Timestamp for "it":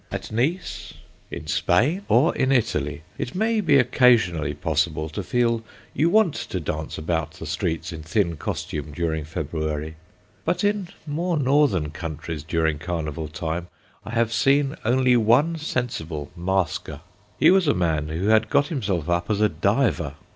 3.19-3.35